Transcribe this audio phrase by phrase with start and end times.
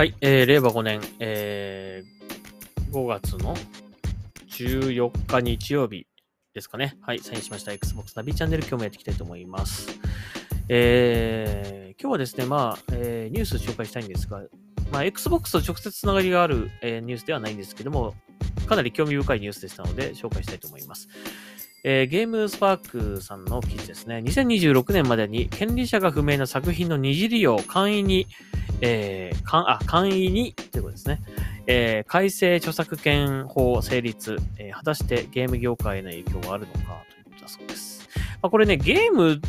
[0.00, 3.54] はい、えー、令和5年、えー、5月の
[4.48, 6.06] 14日日曜日
[6.54, 6.96] ですかね。
[7.02, 9.90] はい、サインしました Xbox ナビチャンネル今日もやっていきたいと思います。
[10.70, 14.40] えー、今日はですね、まあ、えーニュース紹介したいんですが、
[14.90, 18.14] まあ、Xbox と直接つながりがある、えーニュースではないんですけども、
[18.64, 21.08] かなり興味深いニュースでしたので紹介したいと思います。
[21.84, 24.22] えーゲームスパークさんの記事ですね。
[24.24, 28.28] 2026年までに権利者が不明な作品の二次利用、簡易に、
[28.80, 31.20] えー、かあ簡易にということですね。
[31.66, 38.08] えー改正著作権法成立、えー果たしてゲーム業界への影響はあるのかということだそうです。
[38.42, 39.40] まあ、これね、ゲーム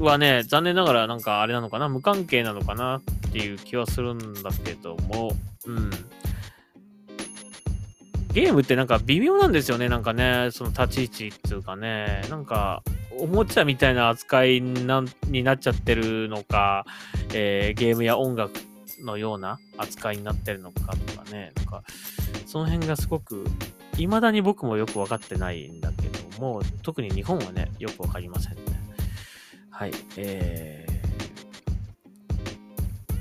[0.00, 3.02] はね、残念ながらなんかあれなのかな、無関係なのかなっ
[3.32, 5.32] ていう気はするんだけども、
[5.66, 5.90] うん。
[8.40, 12.84] ゲームってなんか微妙なんですよね、なんかね、その立ち位置っていうかね、なんか、
[13.18, 16.86] おもちゃみたいな扱いなになっちゃってるのか、
[17.34, 18.52] えーゲームや音楽
[19.04, 21.82] のような扱いになってるのかとかね、なんか、
[22.46, 23.44] その辺がすごく、
[23.96, 28.60] 未だに僕もよくわかってないんだけども、特に日本はね、よくわかりませんね。
[29.68, 29.90] はい。
[30.16, 30.86] え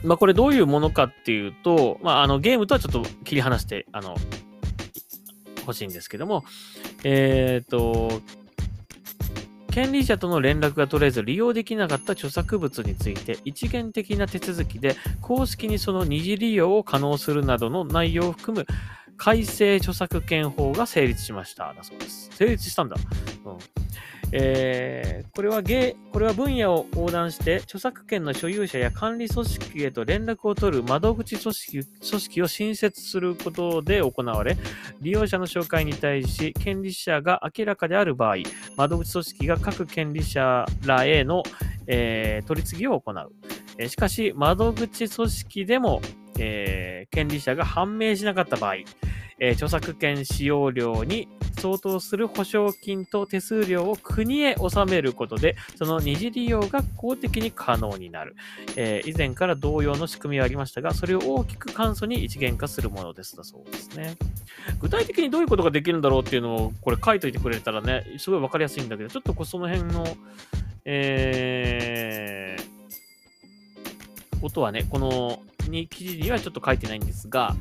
[0.04, 4.16] ー、まあこれどういうものかっていうと、まああのゲームとはちょっと切り離して、あの、
[5.68, 6.46] 欲しいんですけども、
[7.04, 8.22] えっ、と、
[9.72, 18.66] 権利者との連絡が取れず利用できなかった著作物について一元的な手続きで公式にその二次利用を可能するなどの内容を含む
[19.18, 21.76] 改正著作権法が成立しました。
[21.76, 22.32] だそうです。
[22.34, 22.96] 成立したんだ。
[23.46, 23.87] うん
[24.32, 34.58] えーこれはゲーこれは分野を横断して著作権の所有者や管理組織へと連絡を取る窓口組織組織を新設することで行われ、
[35.00, 38.38] 利用者の紹介に対し、権利者が明らかである場合、
[38.78, 41.44] 窓口組織が各権利者らへの、
[41.86, 43.32] えー取り次ぎを行う。
[43.78, 46.02] えーしかし、窓口組織でも、
[46.40, 48.76] えー権利者が判明しなかった場合、
[49.40, 51.28] えー著作権使用料に
[51.58, 58.36] 相当する保証金と手数料を国へ納めることで、その二次利用が公的に可能になる。
[58.76, 64.16] えー以前から同様の仕組みはありましたが、それを大きく簡素に一元化するものですだそうですね。
[64.80, 70.06] 具体的にどういうことができるんだろうっていうのをこれ書いといてくれたらね、すごいわかりやすいんだけど、ちょっとその辺の、
[70.86, 77.56] えー、ことはね、このに記事にはちょっと書いてないんですが、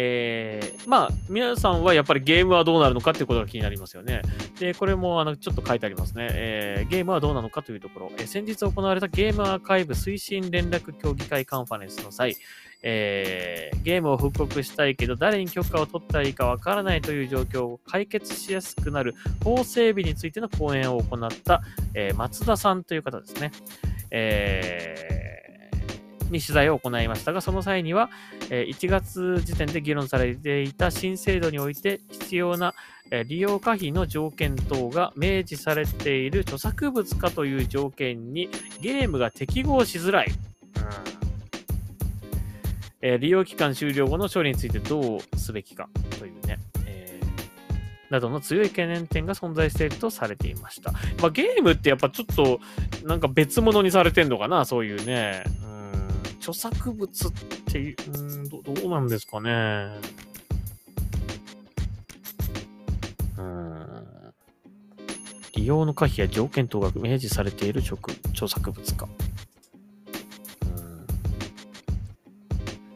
[0.00, 4.22] えー、まあ、皆さんはやっぱりゲームはどうなるのかっていうことが気になりますよね。
[4.60, 6.28] で、これもあのちょっと書いてありますね。
[6.30, 12.36] えーゲームはどうなのかというところ、えー先日行われたゲームアーカイブ推進連絡協議会カンファレンスの際、
[12.84, 21.60] えーゲームを復刻したいけど誰に許可を取ったらいいかわからないという状況を解決しやすくなる法整備についての講演を行った、
[21.94, 23.50] えー松田さんという方ですね。
[24.12, 25.17] えー
[26.30, 28.10] に取材を行いましたが、その際には、
[28.50, 32.74] 1月時点で議論されていた新制度において必要な、
[33.26, 38.50] 利用可否の条件等が明示されている著作物化という条件に
[38.80, 40.32] ゲームが適合しづらい。
[43.00, 45.88] えー利用期間終了後の処理についてどうすべきか
[46.18, 47.20] というね、え
[48.10, 50.92] などの強い懸念点が存在しているとされていました。
[50.92, 52.60] まあ、ゲームってやっぱちょっと
[53.04, 55.44] なんか別物にされてんのかな、そういうね。
[56.48, 57.32] 著作物っ
[57.66, 59.88] ていう、うんどどうなんですかね。
[63.36, 64.06] うん
[65.54, 67.98] 利用の可否や条件等が明示されている著
[68.30, 69.08] 著作物か。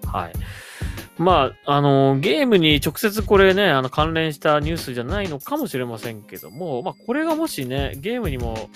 [0.05, 0.33] うんはい。
[1.19, 8.71] まあ、あの、ゲームに直接これね、あの、関連したニュースじゃないのかもしれませんけども、まあ、これがもしね、ゲームにも、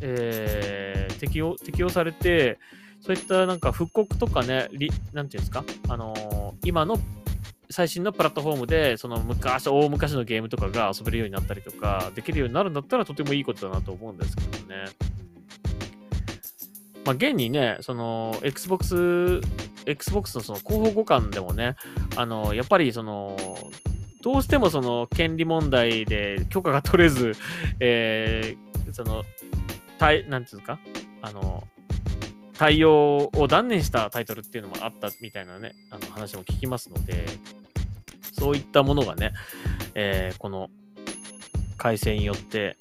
[0.00, 2.58] えー適用、適用されて、
[3.02, 6.98] そういったなんか復刻とかね、りなんていうんですか、あのー今の
[7.72, 14.84] 最新のプラットフォームで、その昔、大昔のゲームとかが遊べるようになったりとか、できるようになるんだったらとてもいいことだなと思うんですけどね。
[17.04, 19.40] まあ、現にね、その、Xbox、
[19.86, 21.76] Xbox のその広報互換でもね、
[22.16, 23.36] あの、やっぱりその、
[24.22, 27.32] どうしてもその権利問題で許可が取れず、
[27.80, 29.24] えーその、
[29.98, 30.78] 対、なんていうんですか、
[31.22, 31.66] あの、
[32.58, 37.26] 対応を断念したタイトルっていうのもあったみたいなね、あの話も聞きますので、
[38.38, 39.32] そういったものがね、
[39.94, 40.68] えーこの
[41.76, 42.76] 改正によって、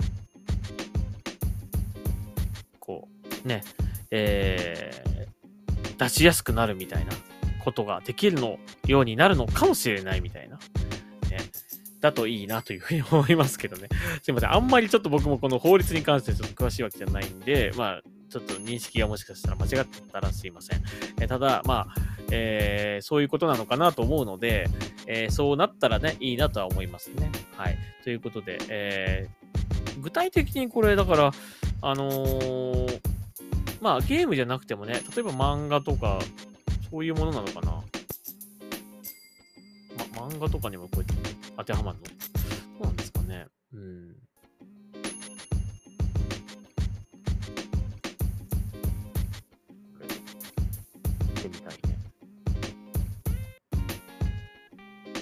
[2.79, 3.07] こ
[3.43, 3.63] う、ね、
[4.11, 5.11] えー
[6.01, 7.11] 出しやすくなるみたいな
[7.63, 8.57] ことができるの
[8.87, 10.55] ようになるのかもしれないみたいな。
[11.29, 11.37] ね。
[11.99, 13.87] だといいなというふうに思いますけどね。
[14.23, 14.51] すいません。
[14.51, 20.81] あんまりちょっと僕もこの法律に関してちょっと詳しいわけじゃないんで、まあ、ちょっと認識がもしかしたら間違ってたらすいません。
[21.19, 21.95] えただ、まあ、
[22.31, 24.67] えー、そういうことなのかなと思うので、
[25.05, 27.29] えー、そうなったらね、いいなとは思いますね。
[27.57, 27.77] はい。
[28.05, 31.31] ということで、えー、具体的にこれ、だから、
[31.81, 32.99] あのー、
[33.81, 36.19] まあ、ゲームじゃなくてもね、例えば漫画とか、
[36.89, 37.83] そういうものなのかな。
[40.15, 41.13] ま、漫画とかにもこうやって
[41.57, 42.05] 当てはまるの？
[42.05, 42.11] そ
[42.79, 43.47] うなんですかね？
[43.73, 44.15] うん。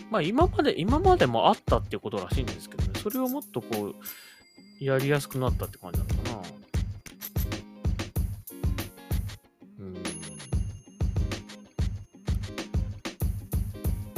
[0.09, 6.39] まあ今まで、今までもあったっていうことらしいんですけどね、それをもっとこう、やりやすくなったって感じなのかな。
[9.79, 9.93] うん。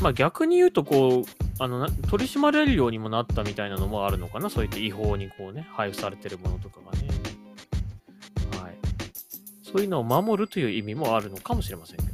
[0.01, 7.07] まあ逆に言うと、こう、あの、取り締まれるようにもなったみたいなのもあるのかな、そういって違法にこうね、配布されてるものとかがね。
[8.61, 8.77] はい。
[9.61, 12.10] そういうのを守るという意味もあるのかもしれませんけど。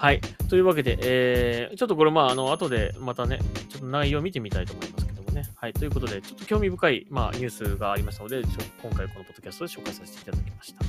[0.00, 0.20] はい。
[0.48, 3.38] というわけで、えー、ちょっとこれ、まあ、あの、後でまたね、
[3.68, 5.50] ちょっと内容を見てみたいと思いますけどもね。
[5.54, 5.74] はい。
[5.74, 10.80] ということで、ちょっと興味深い、まあ、ニュースがありましたので、今回このポッドキャストで紹介させていただきました。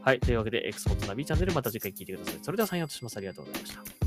[0.00, 0.20] はい。
[0.20, 2.38] というわけで、エクスポーツナビチャンネル、また次回聞いてください。
[2.40, 3.16] それでは、サインアウトします。
[3.16, 4.01] ありがとうございました。